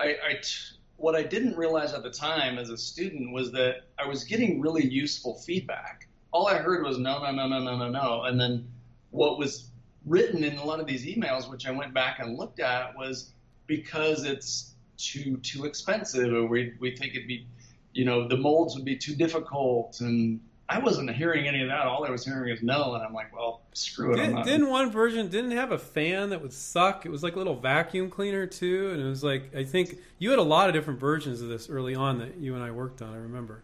I, 0.00 0.16
I 0.26 0.32
t- 0.42 0.76
what 1.02 1.16
I 1.16 1.24
didn't 1.24 1.56
realize 1.56 1.94
at 1.94 2.04
the 2.04 2.10
time 2.10 2.58
as 2.58 2.70
a 2.70 2.76
student 2.76 3.32
was 3.32 3.50
that 3.52 3.88
I 3.98 4.06
was 4.06 4.22
getting 4.22 4.60
really 4.60 4.86
useful 4.86 5.34
feedback. 5.34 6.06
All 6.32 6.46
I 6.46 6.58
heard 6.58 6.84
was 6.84 6.96
no, 6.96 7.20
no, 7.20 7.32
no, 7.32 7.48
no, 7.48 7.58
no, 7.58 7.76
no, 7.76 7.88
no, 7.90 8.22
and 8.22 8.40
then 8.40 8.68
what 9.10 9.36
was 9.36 9.70
written 10.06 10.44
in 10.44 10.56
a 10.58 10.64
lot 10.64 10.78
of 10.78 10.86
these 10.86 11.04
emails, 11.04 11.50
which 11.50 11.66
I 11.66 11.72
went 11.72 11.92
back 11.92 12.20
and 12.20 12.38
looked 12.38 12.60
at, 12.60 12.96
was 12.96 13.32
because 13.66 14.24
it's 14.24 14.74
too 14.96 15.38
too 15.38 15.64
expensive, 15.64 16.32
or 16.32 16.46
we 16.46 16.74
we 16.78 16.94
think 16.94 17.16
it'd 17.16 17.26
be, 17.26 17.48
you 17.92 18.04
know, 18.04 18.28
the 18.28 18.36
molds 18.36 18.76
would 18.76 18.84
be 18.84 18.96
too 18.96 19.16
difficult, 19.16 20.00
and 20.00 20.40
I 20.72 20.78
wasn't 20.78 21.10
hearing 21.10 21.46
any 21.46 21.62
of 21.62 21.68
that. 21.68 21.86
All 21.86 22.04
I 22.04 22.10
was 22.10 22.24
hearing 22.24 22.50
is 22.50 22.62
no, 22.62 22.94
and 22.94 23.04
I'm 23.04 23.12
like, 23.12 23.34
well, 23.34 23.60
screw 23.74 24.14
it. 24.14 24.16
Did, 24.16 24.44
didn't 24.44 24.68
one 24.68 24.90
version 24.90 25.28
didn't 25.28 25.52
have 25.52 25.72
a 25.72 25.78
fan 25.78 26.30
that 26.30 26.40
would 26.40 26.52
suck? 26.52 27.04
It 27.04 27.10
was 27.10 27.22
like 27.22 27.34
a 27.34 27.38
little 27.38 27.56
vacuum 27.56 28.10
cleaner 28.10 28.46
too, 28.46 28.90
and 28.90 29.00
it 29.00 29.04
was 29.04 29.22
like 29.22 29.54
I 29.54 29.64
think 29.64 29.98
you 30.18 30.30
had 30.30 30.38
a 30.38 30.44
lot 30.44 30.68
of 30.68 30.74
different 30.74 30.98
versions 30.98 31.42
of 31.42 31.48
this 31.48 31.68
early 31.68 31.94
on 31.94 32.18
that 32.18 32.38
you 32.38 32.54
and 32.54 32.64
I 32.64 32.70
worked 32.70 33.02
on. 33.02 33.12
I 33.12 33.18
remember. 33.18 33.62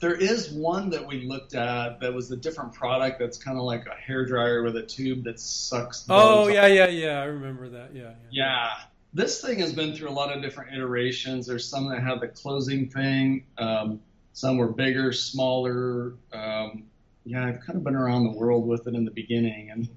There 0.00 0.16
is 0.16 0.50
one 0.50 0.90
that 0.90 1.06
we 1.06 1.22
looked 1.22 1.54
at 1.54 2.00
that 2.00 2.12
was 2.12 2.28
a 2.32 2.36
different 2.36 2.74
product 2.74 3.20
that's 3.20 3.38
kind 3.38 3.56
of 3.56 3.62
like 3.62 3.86
a 3.86 3.94
hair 3.94 4.26
dryer 4.26 4.64
with 4.64 4.76
a 4.76 4.82
tube 4.82 5.22
that 5.22 5.38
sucks. 5.38 6.04
Oh 6.08 6.48
yeah, 6.48 6.66
yeah, 6.66 6.88
yeah. 6.88 7.20
I 7.20 7.26
remember 7.26 7.68
that. 7.68 7.94
Yeah, 7.94 8.02
yeah. 8.02 8.10
Yeah. 8.32 8.70
This 9.14 9.40
thing 9.40 9.60
has 9.60 9.72
been 9.72 9.94
through 9.94 10.08
a 10.08 10.10
lot 10.10 10.36
of 10.36 10.42
different 10.42 10.74
iterations. 10.74 11.46
There's 11.46 11.68
some 11.68 11.88
that 11.90 12.02
have 12.02 12.18
the 12.18 12.26
closing 12.26 12.88
thing. 12.88 13.44
Um, 13.58 14.00
some 14.32 14.56
were 14.56 14.68
bigger, 14.68 15.12
smaller. 15.12 16.14
Um, 16.32 16.84
yeah, 17.24 17.46
I've 17.46 17.60
kind 17.60 17.76
of 17.76 17.84
been 17.84 17.94
around 17.94 18.24
the 18.24 18.32
world 18.32 18.66
with 18.66 18.86
it 18.86 18.94
in 18.94 19.04
the 19.04 19.10
beginning. 19.10 19.70
And 19.70 19.88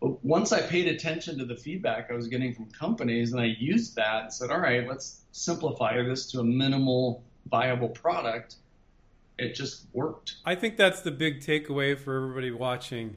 but 0.00 0.22
once 0.24 0.52
I 0.52 0.60
paid 0.60 0.88
attention 0.88 1.38
to 1.38 1.44
the 1.44 1.56
feedback 1.56 2.10
I 2.10 2.14
was 2.14 2.26
getting 2.28 2.54
from 2.54 2.66
companies 2.70 3.32
and 3.32 3.40
I 3.40 3.56
used 3.58 3.96
that 3.96 4.22
and 4.24 4.32
said, 4.32 4.50
all 4.50 4.60
right, 4.60 4.86
let's 4.86 5.22
simplify 5.32 6.02
this 6.02 6.30
to 6.32 6.40
a 6.40 6.44
minimal 6.44 7.22
viable 7.50 7.88
product, 7.88 8.56
it 9.38 9.54
just 9.54 9.86
worked. 9.92 10.36
I 10.44 10.54
think 10.54 10.76
that's 10.76 11.02
the 11.02 11.10
big 11.10 11.40
takeaway 11.40 11.98
for 11.98 12.16
everybody 12.16 12.50
watching 12.50 13.16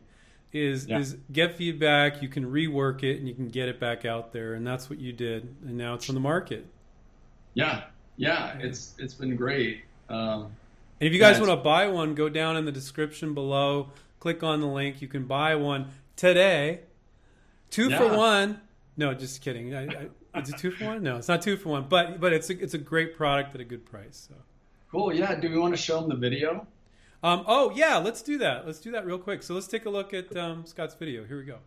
is 0.53 0.87
Yeah. 0.87 0.99
is 0.99 1.17
get 1.31 1.55
feedback, 1.55 2.21
you 2.21 2.29
can 2.29 2.45
rework 2.45 3.03
it 3.03 3.17
and 3.17 3.27
you 3.27 3.33
can 3.35 3.49
get 3.49 3.67
it 3.67 3.79
back 3.79 4.05
out 4.05 4.31
there 4.31 4.53
and 4.53 4.65
that's 4.65 4.89
what 4.89 4.99
you 4.99 5.11
did 5.11 5.55
and 5.65 5.77
now 5.77 5.93
it's 5.93 6.07
on 6.09 6.15
the 6.15 6.21
market. 6.21 6.65
Yeah, 7.53 7.83
yeah, 8.17 8.57
it's 8.59 8.93
it's 8.97 9.13
been 9.13 9.35
great. 9.35 9.83
Um, 10.09 10.51
And 10.99 11.07
if 11.07 11.13
you 11.13 11.19
guys 11.19 11.39
want 11.39 11.51
to 11.51 11.57
buy 11.57 11.87
one, 11.87 12.15
go 12.15 12.29
down 12.29 12.57
in 12.57 12.65
the 12.65 12.71
description 12.71 13.33
below, 13.33 13.91
click 14.19 14.43
on 14.43 14.61
the 14.61 14.67
link, 14.67 15.01
you 15.01 15.07
can 15.07 15.25
buy 15.25 15.55
one 15.55 15.89
today. 16.15 16.81
2 17.71 17.91
for 17.91 18.15
1. 18.15 18.61
No, 18.97 19.13
just 19.13 19.41
kidding. 19.41 19.75
I, 19.75 20.09
I, 20.33 20.39
is 20.39 20.49
it 20.49 20.57
2 20.57 20.71
for 20.71 20.85
1? 20.85 21.03
No, 21.03 21.17
it's 21.17 21.27
not 21.27 21.41
2 21.41 21.57
for 21.57 21.69
1, 21.69 21.85
but 21.89 22.19
but 22.19 22.33
it's 22.33 22.49
a, 22.49 22.59
it's 22.59 22.73
a 22.73 22.79
great 22.79 23.15
product 23.15 23.53
at 23.53 23.61
a 23.61 23.65
good 23.65 23.85
price. 23.85 24.27
So 24.29 24.35
cool. 24.91 25.13
Yeah. 25.13 25.35
Do 25.35 25.49
we 25.49 25.57
want 25.57 25.73
to 25.75 25.81
show 25.81 25.99
them 25.99 26.09
the 26.09 26.15
video? 26.15 26.65
Um, 27.23 27.43
oh 27.47 27.71
yeah, 27.75 27.97
let's 27.97 28.21
do 28.21 28.37
that. 28.39 28.65
Let's 28.65 28.79
do 28.79 28.91
that 28.91 29.05
real 29.05 29.19
quick. 29.19 29.43
So 29.43 29.53
let's 29.53 29.67
take 29.67 29.85
a 29.85 29.89
look 29.89 30.13
at 30.13 30.35
um, 30.35 30.65
Scott's 30.65 30.95
video. 30.95 31.25
Here 31.25 31.37
we 31.37 31.45
go. 31.45 31.57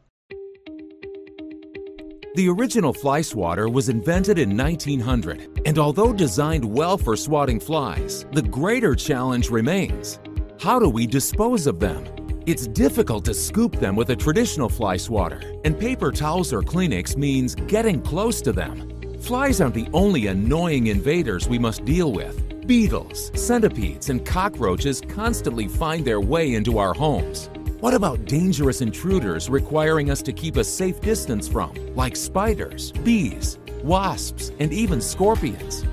The 2.37 2.49
original 2.49 2.93
fly 2.93 3.23
swatter 3.23 3.69
was 3.69 3.89
invented 3.89 4.39
in 4.39 4.57
1900, 4.57 5.63
and 5.67 5.81
although 5.81 6.13
designed 6.13 6.65
well 6.65 6.97
for 6.97 7.17
swatting 7.17 7.59
flies, 7.59 8.25
the 8.33 8.43
greater 8.43 8.95
challenge 8.95 9.51
remains. 9.51 10.21
How 10.61 10.79
do 10.79 10.89
we 10.89 11.09
dispose 11.09 11.67
of 11.67 11.81
them? 11.81 12.07
It's 12.47 12.69
difficult 12.69 13.25
to 13.25 13.35
scoop 13.35 13.81
them 13.81 13.97
with 13.97 14.11
a 14.11 14.17
traditional 14.17 14.69
fly 14.69 14.97
swatter, 14.97 15.43
and 15.65 15.77
paper 15.77 16.13
towels 16.13 16.53
or 16.53 16.63
Kleenex 16.63 17.17
means 17.17 17.57
getting 17.57 18.01
close 18.01 18.41
to 18.43 18.53
them. 18.53 18.89
Flies 19.21 19.61
aren't 19.61 19.75
the 19.75 19.89
only 19.93 20.29
annoying 20.29 20.87
invaders 20.87 21.49
we 21.49 21.59
must 21.59 21.85
deal 21.85 22.13
with. 22.13 22.65
Beetles, 22.65 23.33
centipedes, 23.35 24.09
and 24.09 24.25
cockroaches 24.25 25.01
constantly 25.01 25.67
find 25.67 26.05
their 26.05 26.21
way 26.21 26.55
into 26.55 26.79
our 26.79 26.95
homes. 26.95 27.51
What 27.81 27.95
about 27.95 28.27
dangerous 28.27 28.83
intruders 28.83 29.49
requiring 29.49 30.11
us 30.11 30.21
to 30.23 30.35
keep 30.35 30.59
a 30.59 30.65
safe 30.65 31.01
distance 31.01 31.49
from, 31.49 31.73
like 31.97 32.15
spiders, 32.15 32.93
bees, 32.93 33.59
wasps, 33.83 34.53
and 34.59 34.71
even 34.71 35.01
scorpions? 35.01 35.87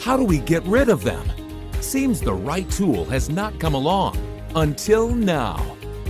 How 0.00 0.16
do 0.16 0.24
we 0.24 0.38
get 0.38 0.64
rid 0.64 0.88
of 0.88 1.04
them? 1.04 1.24
Seems 1.80 2.20
the 2.20 2.34
right 2.34 2.68
tool 2.68 3.04
has 3.04 3.30
not 3.30 3.60
come 3.60 3.74
along 3.74 4.18
until 4.56 5.14
now. 5.14 5.64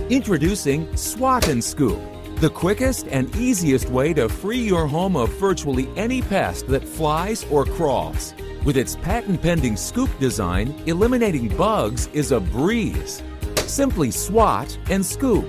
Introducing 0.09 0.97
Swat 0.97 1.47
and 1.49 1.63
Scoop, 1.63 2.01
the 2.37 2.49
quickest 2.49 3.07
and 3.09 3.33
easiest 3.35 3.89
way 3.89 4.15
to 4.15 4.27
free 4.27 4.61
your 4.61 4.87
home 4.87 5.15
of 5.15 5.29
virtually 5.33 5.87
any 5.95 6.23
pest 6.23 6.65
that 6.69 6.83
flies 6.83 7.45
or 7.51 7.63
crawls. 7.63 8.33
With 8.65 8.75
its 8.75 8.95
patent 8.95 9.43
pending 9.43 9.77
scoop 9.77 10.09
design, 10.19 10.73
eliminating 10.87 11.55
bugs 11.55 12.07
is 12.07 12.31
a 12.31 12.39
breeze. 12.39 13.21
Simply 13.71 14.11
swat 14.11 14.77
and 14.89 15.05
scoop. 15.05 15.45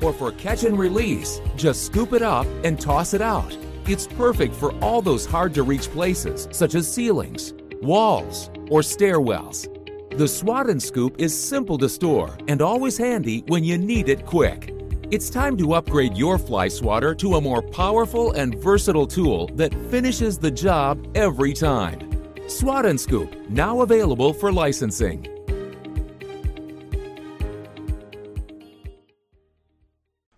Or 0.00 0.12
for 0.12 0.30
catch 0.30 0.62
and 0.62 0.78
release, 0.78 1.40
just 1.56 1.86
scoop 1.86 2.12
it 2.12 2.22
up 2.22 2.46
and 2.62 2.80
toss 2.80 3.14
it 3.14 3.20
out. 3.20 3.58
It's 3.88 4.06
perfect 4.06 4.54
for 4.54 4.72
all 4.76 5.02
those 5.02 5.26
hard 5.26 5.54
to 5.54 5.64
reach 5.64 5.90
places, 5.90 6.46
such 6.52 6.76
as 6.76 6.86
ceilings, 6.86 7.52
walls, 7.82 8.48
or 8.70 8.80
stairwells. 8.80 9.66
The 10.16 10.28
Swat 10.28 10.70
and 10.70 10.80
Scoop 10.80 11.16
is 11.18 11.36
simple 11.36 11.78
to 11.78 11.88
store 11.88 12.38
and 12.46 12.62
always 12.62 12.96
handy 12.96 13.42
when 13.48 13.64
you 13.64 13.76
need 13.76 14.08
it 14.08 14.24
quick. 14.24 14.72
It's 15.10 15.30
time 15.30 15.56
to 15.56 15.74
upgrade 15.74 16.16
your 16.16 16.38
fly 16.38 16.68
swatter 16.68 17.12
to 17.16 17.34
a 17.34 17.40
more 17.40 17.60
powerful 17.60 18.30
and 18.34 18.54
versatile 18.62 19.08
tool 19.08 19.48
that 19.54 19.74
finishes 19.90 20.38
the 20.38 20.52
job 20.52 21.04
every 21.16 21.54
time. 21.54 22.08
Swat 22.46 22.86
and 22.86 23.00
Scoop, 23.00 23.34
now 23.50 23.80
available 23.80 24.32
for 24.32 24.52
licensing. 24.52 25.33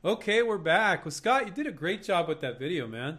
Okay, 0.07 0.41
we're 0.45 0.57
back. 0.57 1.05
Well, 1.05 1.11
Scott, 1.11 1.49
you 1.49 1.53
did 1.53 1.67
a 1.67 1.73
great 1.73 2.05
job 2.05 2.29
with 2.29 2.41
that 2.43 2.61
video, 2.61 2.87
man. 2.87 3.19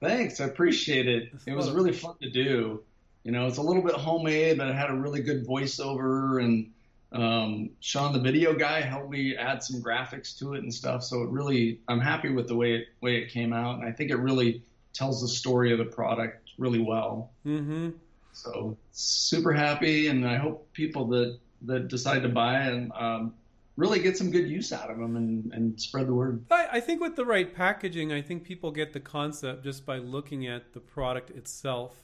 Thanks, 0.00 0.40
I 0.40 0.46
appreciate 0.46 1.06
it. 1.06 1.30
It 1.46 1.54
was 1.54 1.70
really 1.70 1.92
fun 1.92 2.16
to 2.20 2.28
do. 2.28 2.82
You 3.22 3.30
know, 3.30 3.46
it's 3.46 3.58
a 3.58 3.62
little 3.62 3.80
bit 3.80 3.94
homemade, 3.94 4.58
but 4.58 4.66
it 4.66 4.74
had 4.74 4.90
a 4.90 4.94
really 4.94 5.20
good 5.20 5.46
voiceover, 5.46 6.42
and 6.42 6.72
um, 7.12 7.70
Sean, 7.78 8.12
the 8.12 8.18
video 8.18 8.54
guy, 8.54 8.80
helped 8.80 9.08
me 9.08 9.36
add 9.36 9.62
some 9.62 9.80
graphics 9.80 10.36
to 10.40 10.54
it 10.54 10.64
and 10.64 10.74
stuff. 10.74 11.04
So 11.04 11.22
it 11.22 11.28
really, 11.30 11.78
I'm 11.86 12.00
happy 12.00 12.30
with 12.30 12.48
the 12.48 12.56
way 12.56 12.74
it 12.74 12.88
way 13.00 13.18
it 13.18 13.30
came 13.30 13.52
out, 13.52 13.78
and 13.78 13.88
I 13.88 13.92
think 13.92 14.10
it 14.10 14.16
really 14.16 14.64
tells 14.92 15.22
the 15.22 15.28
story 15.28 15.70
of 15.70 15.78
the 15.78 15.84
product 15.84 16.50
really 16.58 16.80
well. 16.80 17.30
Mm-hmm. 17.46 17.90
So 18.32 18.76
super 18.90 19.52
happy, 19.52 20.08
and 20.08 20.26
I 20.26 20.38
hope 20.38 20.72
people 20.72 21.06
that 21.10 21.38
that 21.66 21.86
decide 21.86 22.24
to 22.24 22.28
buy 22.28 22.62
and 22.62 22.90
um, 22.98 23.34
really 23.80 23.98
get 23.98 24.16
some 24.16 24.30
good 24.30 24.48
use 24.48 24.72
out 24.72 24.90
of 24.90 24.98
them 24.98 25.16
and, 25.16 25.52
and 25.52 25.80
spread 25.80 26.06
the 26.06 26.14
word. 26.14 26.44
I, 26.50 26.68
I 26.72 26.80
think 26.80 27.00
with 27.00 27.16
the 27.16 27.24
right 27.24 27.52
packaging, 27.52 28.12
I 28.12 28.20
think 28.20 28.44
people 28.44 28.70
get 28.70 28.92
the 28.92 29.00
concept 29.00 29.64
just 29.64 29.86
by 29.86 29.98
looking 29.98 30.46
at 30.46 30.72
the 30.74 30.80
product 30.80 31.30
itself, 31.30 31.96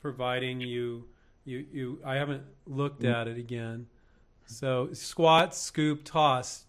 providing 0.00 0.60
you 0.60 1.04
you 1.44 1.66
you. 1.70 2.00
I 2.04 2.14
haven't 2.16 2.42
looked 2.66 3.02
mm. 3.02 3.14
at 3.14 3.28
it 3.28 3.36
again. 3.36 3.86
So 4.46 4.88
squat, 4.92 5.54
scoop, 5.54 6.04
toss, 6.04 6.64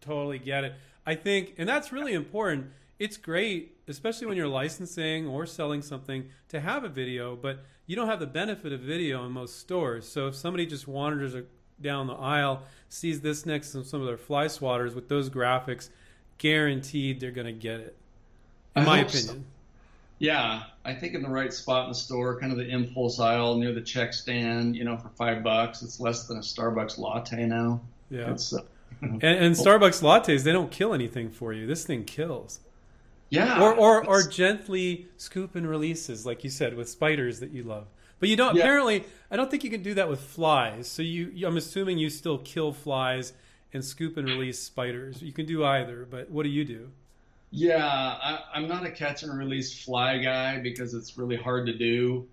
totally 0.00 0.38
get 0.38 0.64
it. 0.64 0.74
I 1.04 1.14
think, 1.14 1.54
and 1.58 1.68
that's 1.68 1.92
really 1.92 2.14
important. 2.14 2.68
It's 2.98 3.18
great, 3.18 3.76
especially 3.88 4.26
when 4.26 4.36
you're 4.38 4.48
licensing 4.48 5.26
or 5.26 5.44
selling 5.44 5.82
something, 5.82 6.30
to 6.48 6.60
have 6.60 6.82
a 6.82 6.88
video, 6.88 7.36
but 7.36 7.64
you 7.86 7.94
don't 7.94 8.08
have 8.08 8.20
the 8.20 8.26
benefit 8.26 8.72
of 8.72 8.80
video 8.80 9.24
in 9.26 9.32
most 9.32 9.60
stores. 9.60 10.08
So 10.08 10.28
if 10.28 10.34
somebody 10.34 10.64
just 10.64 10.88
wanders 10.88 11.34
a- 11.34 11.44
down 11.80 12.06
the 12.06 12.14
aisle, 12.14 12.62
sees 12.88 13.20
this 13.20 13.44
next 13.46 13.72
to 13.72 13.84
some 13.84 14.00
of 14.00 14.06
their 14.06 14.16
fly 14.16 14.46
swatters 14.46 14.94
with 14.94 15.08
those 15.08 15.28
graphics, 15.30 15.90
guaranteed 16.38 17.20
they're 17.20 17.30
going 17.30 17.46
to 17.46 17.52
get 17.52 17.80
it. 17.80 17.96
In 18.74 18.82
I 18.82 18.86
my 18.86 18.98
hope 19.00 19.10
so. 19.10 19.24
opinion. 19.30 19.46
Yeah, 20.18 20.62
I 20.84 20.94
think 20.94 21.14
in 21.14 21.22
the 21.22 21.28
right 21.28 21.52
spot 21.52 21.84
in 21.84 21.90
the 21.90 21.94
store, 21.94 22.40
kind 22.40 22.50
of 22.50 22.56
the 22.58 22.66
impulse 22.66 23.20
aisle 23.20 23.56
near 23.58 23.72
the 23.74 23.82
check 23.82 24.14
stand, 24.14 24.74
you 24.74 24.82
know, 24.84 24.96
for 24.96 25.10
five 25.10 25.42
bucks. 25.42 25.82
It's 25.82 26.00
less 26.00 26.26
than 26.26 26.38
a 26.38 26.40
Starbucks 26.40 26.96
latte 26.96 27.44
now. 27.44 27.82
Yeah. 28.10 28.30
It's, 28.30 28.52
uh, 28.54 28.60
And, 29.02 29.22
and 29.22 29.54
Starbucks 29.54 30.00
lattes, 30.02 30.42
they 30.42 30.52
don't 30.52 30.70
kill 30.70 30.94
anything 30.94 31.28
for 31.30 31.52
you. 31.52 31.66
This 31.66 31.84
thing 31.84 32.04
kills. 32.04 32.60
yeah. 33.28 33.60
or 33.60 33.74
or, 33.74 34.06
or 34.06 34.22
gently 34.26 35.08
scoop 35.18 35.54
and 35.54 35.68
releases, 35.68 36.24
like 36.24 36.44
you 36.44 36.48
said, 36.50 36.74
with 36.76 36.88
spiders 36.88 37.40
that 37.40 37.50
you 37.50 37.62
love. 37.62 37.88
But 38.18 38.28
you 38.28 38.36
don't. 38.36 38.56
Yeah. 38.56 38.62
Apparently, 38.62 39.04
I 39.30 39.36
don't 39.36 39.50
think 39.50 39.64
you 39.64 39.70
can 39.70 39.82
do 39.82 39.94
that 39.94 40.08
with 40.08 40.20
flies. 40.20 40.88
So 40.88 41.02
you, 41.02 41.30
you, 41.34 41.46
I'm 41.46 41.56
assuming 41.56 41.98
you 41.98 42.10
still 42.10 42.38
kill 42.38 42.72
flies 42.72 43.32
and 43.72 43.84
scoop 43.84 44.16
and 44.16 44.28
release 44.28 44.58
spiders. 44.58 45.22
You 45.22 45.32
can 45.32 45.46
do 45.46 45.64
either. 45.64 46.06
But 46.08 46.30
what 46.30 46.44
do 46.44 46.48
you 46.48 46.64
do? 46.64 46.90
Yeah, 47.50 47.86
I, 47.86 48.40
I'm 48.54 48.68
not 48.68 48.84
a 48.84 48.90
catch 48.90 49.22
and 49.22 49.36
release 49.36 49.84
fly 49.84 50.18
guy 50.18 50.58
because 50.58 50.94
it's 50.94 51.16
really 51.16 51.36
hard 51.36 51.66
to 51.66 51.76
do. 51.76 52.26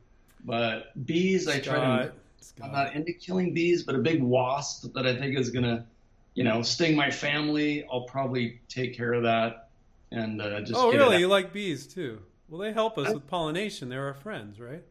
But 0.46 1.06
bees, 1.06 1.48
I 1.48 1.60
try 1.60 1.76
to. 1.76 2.12
Scott, 2.42 2.68
I'm 2.68 2.74
not 2.74 2.94
into 2.94 3.14
killing 3.14 3.54
bees, 3.54 3.84
but 3.84 3.96
a 3.96 4.00
big 4.00 4.22
wasp 4.22 4.94
that 4.94 5.06
I 5.06 5.16
think 5.16 5.38
is 5.38 5.50
gonna, 5.50 5.86
you 6.34 6.44
know, 6.44 6.62
sting 6.62 6.96
my 6.96 7.10
family. 7.10 7.86
I'll 7.92 8.04
probably 8.04 8.60
take 8.68 8.96
care 8.96 9.14
of 9.14 9.24
that 9.24 9.70
and 10.12 10.42
uh, 10.42 10.62
just. 10.62 10.76
Oh, 10.76 10.92
get 10.92 11.00
it 11.00 11.04
really? 11.04 11.20
You 11.20 11.28
like 11.28 11.54
bees 11.54 11.88
too? 11.88 12.20
Well, 12.50 12.60
they 12.60 12.74
help 12.74 12.98
us 12.98 13.14
with 13.14 13.28
pollination. 13.28 13.90
They're 13.90 14.08
our 14.08 14.14
friends, 14.14 14.60
right? 14.60 14.84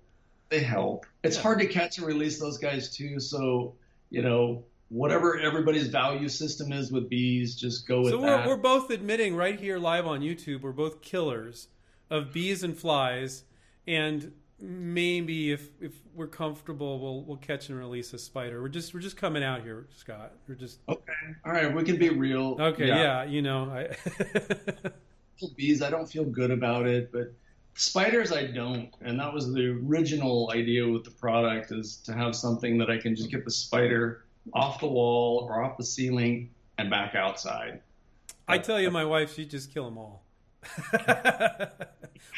They 0.53 0.61
help. 0.61 1.07
It's 1.25 1.37
Yeah. 1.37 1.43
hard 1.45 1.61
to 1.61 1.67
catch 1.67 1.97
and 1.97 2.07
release 2.07 2.39
those 2.39 2.59
guys 2.59 2.95
too. 2.95 3.19
So 3.19 3.75
you 4.11 4.21
know, 4.21 4.65
whatever 4.91 5.39
everybody's 5.41 5.89
value 5.89 6.29
system 6.29 6.71
is 6.73 6.93
with 6.93 7.09
bees, 7.09 7.57
just 7.57 7.89
go 7.89 8.03
with 8.03 8.11
So 8.11 8.21
that. 8.21 8.47
we're, 8.47 8.57
we're 8.57 8.63
both 8.63 8.91
admitting 8.91 9.35
right 9.35 9.59
here 9.59 9.79
live 9.79 10.07
on 10.07 10.21
YouTube, 10.21 10.61
we're 10.61 10.73
both 10.73 11.01
killers 11.01 11.69
of 12.11 12.35
bees 12.35 12.63
and 12.63 12.77
flies, 12.77 13.45
and 13.87 14.33
maybe 14.61 15.53
if 15.53 15.71
if 15.81 15.95
we're 16.15 16.27
comfortable, 16.27 17.01
we'll 17.01 17.23
we'll 17.25 17.39
catch 17.39 17.71
and 17.71 17.79
release 17.79 18.13
a 18.13 18.19
spider. 18.19 18.61
We're 18.61 18.69
just 18.69 18.93
we're 18.93 19.01
just 19.01 19.17
coming 19.17 19.43
out 19.43 19.63
here, 19.63 19.87
Scott. 19.97 20.33
We're 20.47 20.55
just 20.57 20.81
okay. 20.87 21.13
All 21.47 21.53
right, 21.53 21.75
we 21.75 21.83
can 21.83 21.97
be 21.97 22.11
real. 22.11 22.59
okay. 22.61 22.89
Yeah, 22.89 23.25
you 23.25 23.41
know, 23.41 23.71
I 23.71 23.97
bees. 25.57 25.81
I 25.81 25.89
don't 25.89 26.07
feel 26.07 26.25
good 26.25 26.51
about 26.51 26.87
it, 26.87 27.11
but 27.11 27.33
spiders 27.75 28.33
I 28.33 28.47
don't. 28.47 28.91
And 29.01 29.19
that 29.19 29.33
was 29.33 29.53
the 29.53 29.81
original 29.87 30.51
idea 30.53 30.87
with 30.87 31.05
the 31.05 31.11
product 31.11 31.73
is 31.73 31.97
to 31.99 32.13
have 32.13 32.35
something 32.35 32.79
that 32.79 32.91
I 32.91 32.99
can 32.99 33.15
just 33.15 33.31
get 33.31 33.45
the 33.45 33.51
spider 33.51 34.25
off 34.53 34.81
the 34.81 34.87
wall 34.87 35.47
or 35.49 35.63
off 35.63 35.77
the 35.77 35.85
ceiling 35.85 36.51
and 36.79 36.91
back 36.91 37.15
outside. 37.15 37.81
I 38.49 38.59
tell 38.59 38.81
you, 38.81 38.91
my 38.91 39.05
wife, 39.05 39.35
she'd 39.35 39.51
just 39.51 39.73
kill 39.73 39.85
them 39.85 39.99
all. 39.99 40.25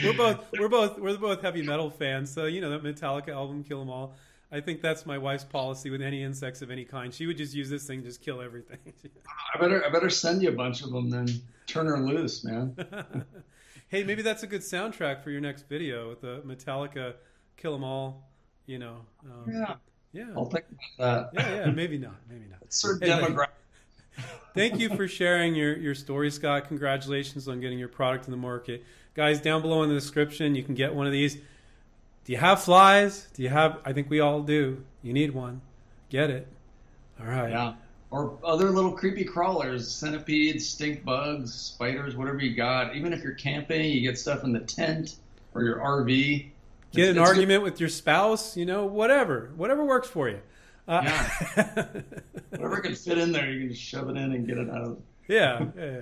we're 0.03 0.14
both 0.17 0.45
we're 0.59 0.69
both 0.69 0.99
we're 0.99 1.17
both 1.17 1.43
heavy 1.43 1.62
metal 1.62 1.91
fans, 1.91 2.31
so 2.31 2.47
you 2.47 2.61
know 2.61 2.71
that 2.71 2.83
Metallica 2.83 3.29
album, 3.29 3.62
kill 3.62 3.81
them 3.81 3.91
All. 3.91 4.14
I 4.50 4.61
think 4.61 4.81
that's 4.81 5.05
my 5.05 5.19
wife's 5.19 5.45
policy 5.45 5.91
with 5.91 6.00
any 6.00 6.23
insects 6.23 6.62
of 6.62 6.71
any 6.71 6.85
kind. 6.85 7.12
She 7.12 7.26
would 7.26 7.37
just 7.37 7.55
use 7.55 7.69
this 7.69 7.87
thing, 7.87 8.03
just 8.03 8.23
kill 8.23 8.41
everything. 8.41 8.79
I 9.55 9.59
better 9.59 9.85
I 9.85 9.91
better 9.91 10.09
send 10.09 10.43
you 10.43 10.49
a 10.50 10.53
bunch 10.53 10.83
of 10.83 10.91
them 10.91 11.11
then 11.11 11.29
turn 11.67 11.87
her 11.87 11.99
loose, 11.99 12.45
man. 12.45 12.76
hey, 13.95 14.03
maybe 14.03 14.23
that's 14.23 14.43
a 14.43 14.47
good 14.49 14.61
soundtrack 14.63 15.23
for 15.23 15.31
your 15.31 15.41
next 15.41 15.69
video 15.69 16.09
with 16.09 16.21
the 16.21 16.43
Metallica 16.45 17.15
"Kill 17.57 17.75
'Em 17.77 17.85
All." 17.85 18.29
You 18.67 18.79
know, 18.81 18.97
um, 19.25 19.45
Yeah, 19.53 19.75
yeah, 20.13 20.33
I'll 20.37 20.47
think 20.47 20.65
about 20.99 21.33
that. 21.33 21.41
yeah, 21.45 21.67
yeah. 21.67 21.71
Maybe 21.71 21.97
not, 21.99 22.17
maybe 22.29 22.47
not. 22.51 22.61
Certain 22.73 23.09
Hey, 23.09 23.15
demographic. 23.17 23.49
Thank 24.55 24.79
you 24.81 24.89
for 24.97 25.07
sharing 25.07 25.55
your, 25.55 25.77
your 25.77 25.95
story, 25.95 26.31
Scott. 26.31 26.69
Congratulations 26.69 27.47
on 27.49 27.61
getting 27.61 27.79
your 27.79 27.89
product 27.89 28.27
in 28.27 28.31
the 28.31 28.37
market. 28.37 28.85
Guys, 29.15 29.41
down 29.41 29.63
below 29.63 29.83
in 29.83 29.89
the 29.89 29.95
description, 29.95 30.55
you 30.55 30.63
can 30.63 30.75
get 30.75 30.95
one 30.95 31.07
of 31.07 31.13
these. 31.13 31.35
Do 31.37 32.33
you 32.33 32.39
have 32.39 32.63
flies? 32.63 33.29
Do 33.35 33.43
you 33.43 33.49
have? 33.49 33.81
I 33.85 33.93
think 33.93 34.09
we 34.11 34.21
all 34.21 34.43
do. 34.43 34.85
You 35.03 35.13
need 35.13 35.33
one. 35.33 35.61
Get 36.09 36.31
it. 36.31 36.49
All 37.21 37.27
right. 37.27 37.51
Yeah. 37.51 37.75
Or 38.14 38.38
other 38.44 38.71
little 38.71 38.92
creepy 38.92 39.25
crawlers, 39.25 39.90
centipedes, 39.90 40.68
stink 40.68 41.04
bugs, 41.04 41.52
spiders, 41.52 42.14
whatever 42.14 42.38
you 42.38 42.54
got. 42.54 42.94
Even 42.94 43.12
if 43.12 43.25
you're 43.25 43.35
camping, 43.35 43.90
you 43.90 44.02
get 44.02 44.16
stuff 44.16 44.44
in 44.44 44.52
the 44.52 44.61
tent 44.61 45.16
or 45.52 45.64
your 45.64 45.80
RV. 45.80 46.06
Get 46.06 46.47
It's- 46.47 46.47
an 46.94 47.00
it's 47.00 47.14
good- 47.14 47.18
argument 47.26 47.64
with 47.64 47.80
your 47.80 47.88
spouse, 47.88 48.56
you 48.56 48.66
know, 48.66 48.87
whatever. 48.87 49.50
Whatever 49.56 49.85
works 49.85 50.06
for 50.09 50.28
you. 50.28 50.38
Uh, 50.87 51.02
Whatever 52.50 52.80
can 52.83 52.94
fit 52.94 53.18
in 53.18 53.33
there, 53.33 53.50
you 53.50 53.61
can 53.61 53.71
just 53.71 53.83
shove 53.83 54.09
it 54.09 54.16
in 54.16 54.33
and 54.33 54.47
get 54.47 54.59
it 54.59 54.71
out. 54.71 55.00
yeah, 55.26 55.66
yeah. 55.76 55.85
yeah. 55.85 56.00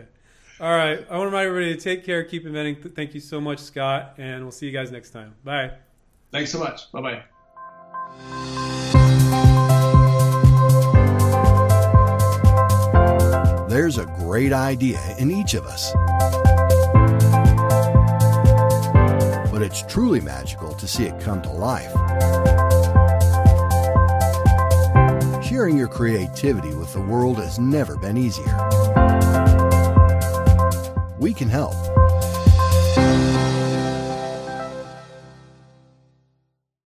All 0.61 0.77
right. 0.77 0.99
I 1.11 1.17
want 1.17 1.23
to 1.23 1.27
remind 1.27 1.47
everybody 1.49 1.75
to 1.75 1.81
take 1.81 2.05
care, 2.05 2.23
keep 2.25 2.45
inventing. 2.45 2.77
Thank 2.91 3.15
you 3.15 3.21
so 3.21 3.41
much, 3.41 3.59
Scott, 3.61 4.17
and 4.19 4.43
we'll 4.43 4.53
see 4.53 4.67
you 4.67 4.73
guys 4.73 4.93
next 4.93 5.11
time. 5.11 5.35
Bye. 5.45 5.71
Thanks 6.31 6.53
so 6.53 6.59
much. 6.59 6.93
Bye 6.93 7.23
bye. 8.21 8.62
Great 14.33 14.55
idea 14.55 14.99
in 15.19 15.31
each 15.31 15.53
of 15.53 15.67
us. 15.67 15.93
But 19.53 19.61
it's 19.61 19.83
truly 19.83 20.23
magical 20.23 20.73
to 20.73 20.89
see 20.89 21.05
it 21.05 21.21
come 21.21 21.43
to 21.43 21.51
life. 21.51 21.93
Sharing 25.45 25.77
your 25.77 25.89
creativity 25.89 26.75
with 26.75 26.95
the 26.95 27.03
world 27.03 27.37
has 27.41 27.59
never 27.59 27.99
been 27.99 28.17
easier. 28.17 28.57
We 31.19 31.35
can 31.35 31.51
help. 31.51 31.77